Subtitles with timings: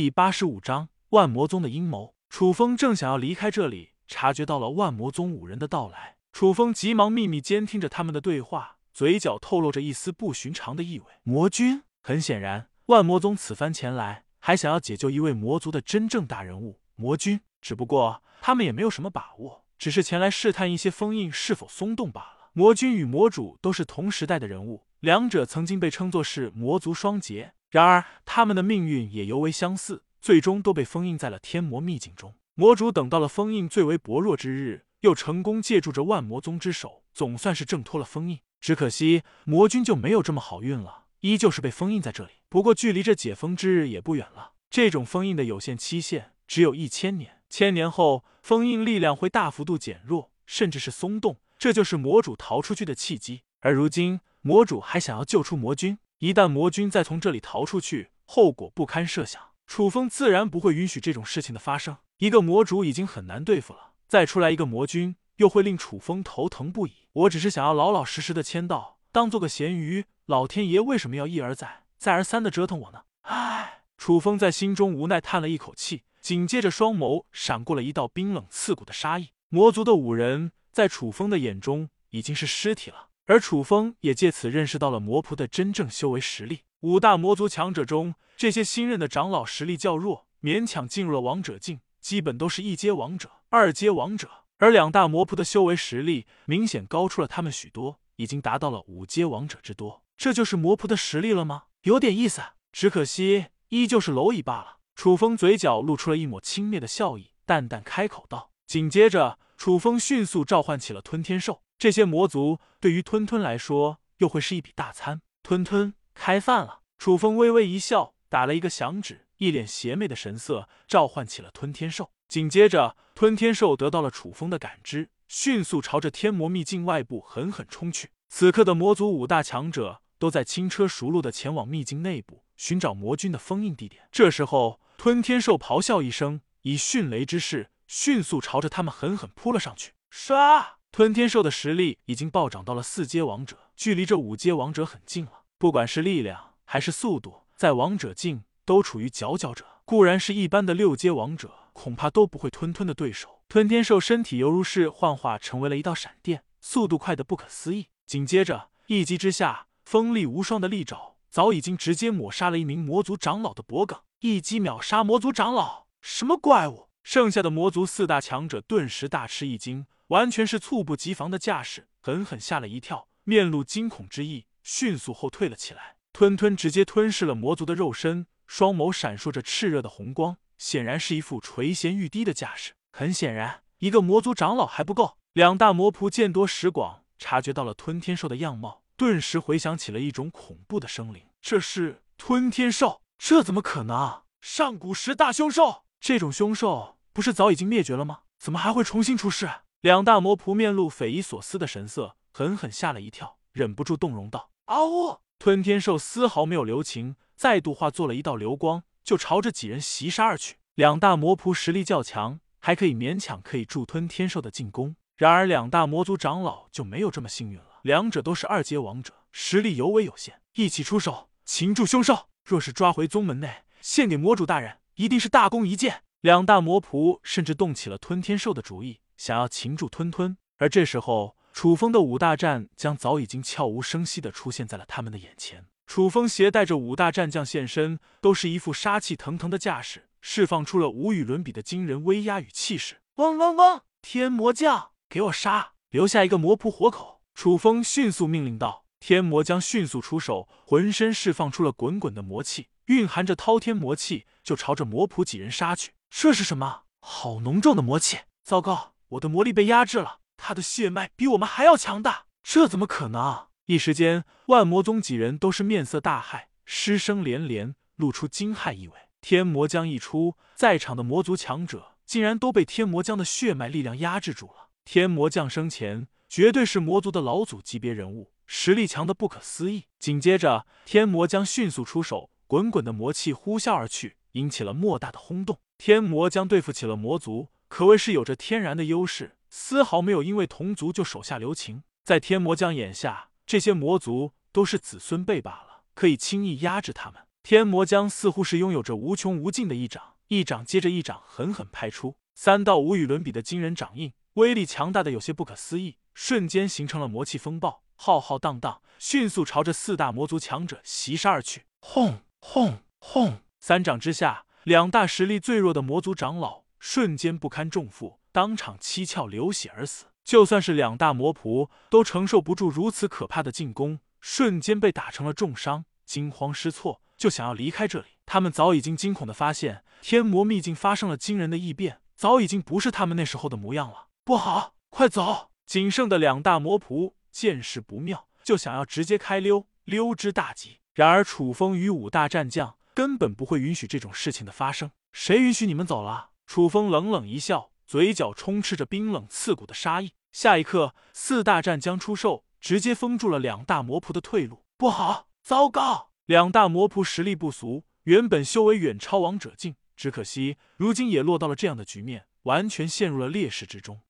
[0.00, 2.14] 第八十五章万魔宗的阴谋。
[2.30, 6.16] 楚风正想要离开这里，察觉到了万魔宗五人的到来。
[6.32, 11.04] 楚风急忙秘密监听着他们的对话，嘴角透露着一丝不寻常的意味。
[11.22, 17.38] 魔君，很显然，万魔宗此番前来，还想要解救一位魔族的真正大人物魔君。
[17.60, 22.48] 只不过他们也没有什么把握，只是前来试探一些封印是否松动罢了。
[22.54, 27.52] 魔君与魔主都是同时代的人物，两者曾经被称作是魔族双杰。
[27.70, 32.34] 然而他们的命运也尤为相似，最终都被封印在了天魔秘境中。
[32.54, 34.86] 魔主等到了封印最为薄弱之日。
[35.00, 38.40] 又成功借助着万魔宗之手，总算是挣脱了封印。
[38.60, 42.32] 只可惜魔君就没有这么好运了，依旧是被封印在这里。
[42.50, 44.52] 不过距离这解封之日也不远了。
[44.68, 53.44] 这种封印的有限期限只有一千年，千年后封印力量会大幅度减弱，甚至是松动，这就是魔主逃出去的契机。
[53.60, 59.40] 而如今魔主还想要救出魔君，一旦魔君再从这里逃出去，后果不堪设想。
[59.66, 61.96] 楚风自然不会允许这种事情的发生。
[62.18, 63.92] 一个魔主已经很难对付了。
[64.06, 66.92] 再出来一个魔君，又会令楚风头疼不已。
[67.12, 70.04] 我只是想要老老实实的签到，当做个咸鱼。
[70.26, 73.04] 老天爷为什么要一而再、再而三的折腾我呢？
[73.22, 79.30] 唉，楚风在心中无奈叹了一口气，紧接着双眸闪过了一道冰冷刺骨的杀意。
[79.48, 86.62] 魔族的五人在楚风的眼中已经是尸体了，而楚风也借此认识到了魔仆的真正修为实力。
[86.80, 91.78] 五大魔族强者中，这些新任的长老实力较弱，勉强进入了王者境。
[92.00, 94.28] 基本都是一阶王者、二阶王者，
[94.58, 100.02] 而两大魔仆的修为实力明显高出了他们许多，已经达到了五阶王者之多。
[100.16, 101.66] 这就是魔仆的实力了吗？
[101.82, 104.78] 有点意思，只可惜依旧是蝼蚁罢了。
[104.96, 108.50] 楚风嘴角露出了一抹轻蔑的笑意，淡淡开口道。
[108.66, 111.62] 紧接着，楚风迅速召唤起了吞天兽。
[111.80, 115.22] 这些魔族对于吞吞来说，又会是一笔大餐。
[115.42, 116.80] 吞吞，开饭了。
[116.98, 119.26] 楚风微微一笑，打了一个响指。
[119.38, 122.10] 一脸邪魅的神色，召唤起了吞天兽。
[122.28, 128.10] 紧接着，吞天兽得到了楚风的感知，迅速朝着天魔秘境外部狠狠冲去。
[128.28, 134.06] 此刻的魔族五大强者都在轻车熟路的前往秘境内部寻找魔君的封印地点。
[134.12, 139.94] 这时候，吞天兽咆哮一声，以迅雷之势迅速朝着他们狠狠扑了上去。
[140.10, 140.79] 杀！
[140.92, 145.42] 吞天兽的实力已经暴涨到了四阶王者，距离这五阶王者很近了。
[145.58, 148.44] 不管是力量还是速度，在王者境。
[148.66, 153.40] 都处于佼佼者，固然是一般的六阶王者，恐怕都不会吞吞的对手。
[153.48, 157.88] 吞天兽身体犹如是幻化成为了一道闪电，速度快的不可思议。
[158.06, 165.86] 紧接着一击之下，锋利无双的利爪早已经直接抹杀了一名魔族长老的脖颈，一击秒杀魔族长老。
[166.00, 166.86] 什么怪物？
[167.02, 175.96] 剩下的魔族四大强者顿时大吃一惊，完全是猝不及防的架势，狠狠吓了一跳，面露惊恐之意，迅速后退了起来。
[176.12, 178.26] 吞吞直接吞噬了魔族的肉身。
[178.44, 182.72] 双眸闪烁着炽热的红光，显然是一副垂涎欲滴的架势。
[182.90, 185.16] 很显然，一个魔族长老还不够。
[185.34, 191.22] 两大魔仆见多识广，察觉到了吞天兽的样貌，顿时回想起了一种恐怖的生灵。
[191.40, 193.02] 这是吞天兽？
[193.16, 194.22] 这怎么可能？
[194.40, 195.84] 上古十大凶兽？
[196.00, 198.22] 这种凶兽不是早已经灭绝了吗？
[198.40, 199.48] 怎么还会重新出世？
[199.80, 207.16] 两大魔仆面露匪夷所思的神色，狠狠吓了一跳，忍不住动容道：“嗷呜！”吞天兽丝毫没有留情。
[207.34, 210.56] 再度化作了一道流光，就朝着几人袭杀而去。
[210.74, 214.96] 两大魔仆实力较强，还可以勉强可以助吞天兽的进攻。
[215.16, 220.42] 然而两大魔族长老就没有这么幸运了，两者都是二阶王者，实力尤为有限。
[220.56, 226.02] 一起出手擒住凶兽，若是抓回宗门内，献给魔主大人，一定是大功一件。
[226.20, 230.38] 两大魔仆甚至动起了吞天兽的主意，想要擒住吞吞。
[230.56, 235.66] 而这时候，楚风的五大战将早已经悄无声息的出现在了他们的眼前。
[235.86, 243.02] 楚风携带着五大战将现身，都是一副杀气腾腾的架势，释放出了无与伦比的惊人威压与气势。
[243.16, 243.82] 嗡嗡嗡！
[244.00, 245.72] 天魔将，给我杀！
[245.90, 247.20] 留下一个魔仆活口！
[247.34, 248.86] 楚风迅速命令道。
[249.00, 255.92] 天魔将迅速出手，浑身释放出了滚滚的魔气，蕴含着滔天魔气，就朝着魔仆几人杀去。
[256.08, 256.84] 这是什么？
[257.00, 258.18] 好浓重的魔气！
[258.42, 260.20] 糟糕，我的魔力被压制了。
[260.36, 263.48] 他的血脉比我们还要强大，这怎么可能？
[263.66, 268.94] 一时间，万魔宗几人都是面色大骇，失声连连，露出惊骇意味。
[269.20, 274.70] 天魔将一出，在场的魔族强者竟然都被天魔将的血脉力量压制住了。
[274.84, 279.84] 天魔将生前绝对是魔族的老祖级别人物，实力强的不可思议。
[279.98, 285.58] 紧接着，天魔将迅速出手，滚滚的魔气呼啸而去，引起了莫大的轰动。
[285.76, 291.84] 天魔将对付起了魔族，可谓是有着天然的优势，丝毫没有因为同族就手下留情。
[292.04, 293.28] 在天魔将眼下。
[293.46, 297.22] 这些魔族都是子孙辈罢了，可以轻易压制他们。
[297.42, 311.64] 天魔将似乎是拥有着无穷无尽的一掌，一掌接着一掌狠狠拍出，三道无与伦比的惊人掌印，威力强大的有些不可思议，瞬间形成了魔气风暴，浩浩荡荡，迅速朝着四大魔族强者袭杀而去。
[311.80, 313.40] 轰轰轰！
[313.58, 320.06] 三掌之下，两大实力最弱的魔族长老瞬间不堪重负，当场七窍流血而死。
[320.24, 328.06] 就算是两大魔仆，都承受不住如此可怕的进攻，瞬间被打成了重伤，惊慌失措，就想要离开这里。
[328.26, 334.08] 他们早已经惊恐的发现，天魔秘境发生了惊人的异变，早已经不是他们那时候的模样了。
[334.24, 335.50] 不好，快走！
[335.66, 340.78] 仅剩的两大魔仆见势不妙，就想要直接开溜，溜之大吉。
[340.94, 344.90] 然而楚风与五大战将根本不会允许这种事情的发生。
[345.12, 346.29] 谁允许你们走了？
[346.50, 350.10] 楚风冷冷一笑，嘴角充斥着冰冷刺骨的杀意。
[350.32, 354.64] 下一刻，四大战将出手，直接封住了两大魔仆的退路。
[354.76, 356.10] 不好，糟糕！
[356.26, 364.00] 两大魔仆实力不俗，原本修为远超王者境，只可惜如今也落到了这样的局面，完全陷入了劣势之中。